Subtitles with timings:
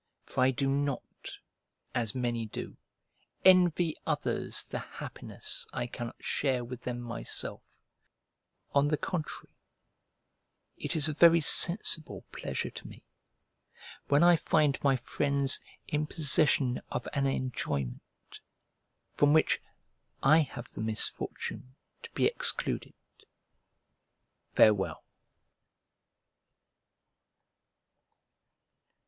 [0.25, 1.37] For I do not
[1.93, 2.75] (as many do)
[3.45, 7.61] envy others the happiness I cannot share with them myself:
[8.73, 9.53] on the contrary,
[10.75, 13.03] it is a very sensible pleasure to me
[14.07, 18.39] when I find my friends in possession of an enjoyment
[19.13, 19.61] from which
[20.23, 22.95] I have the misfortune to be excluded.
[24.55, 25.03] Farewell.